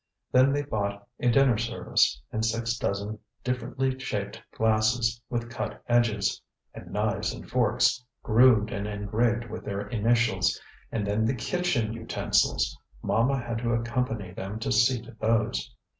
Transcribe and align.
Then 0.31 0.51
they 0.51 0.63
bought 0.63 1.07
a 1.19 1.29
dinner 1.29 1.59
service; 1.59 2.19
and 2.31 2.43
six 2.43 2.75
dozen 2.75 3.19
differently 3.43 3.99
shaped 3.99 4.41
glasses 4.51 5.21
with 5.29 5.51
cut 5.51 5.79
edges; 5.87 6.41
and 6.73 6.91
knives 6.91 7.31
and 7.31 7.47
forks, 7.47 8.03
grooved 8.23 8.71
and 8.71 8.87
engraved 8.87 9.45
with 9.51 9.63
their 9.63 9.81
initials. 9.89 10.59
And 10.91 11.05
then 11.05 11.23
the 11.25 11.35
kitchen 11.35 11.93
utensils! 11.93 12.75
Mama 13.03 13.37
had 13.39 13.59
to 13.59 13.73
accompany 13.73 14.31
them 14.31 14.57
to 14.61 14.71
see 14.71 15.03
to 15.03 15.11
those. 15.19 15.71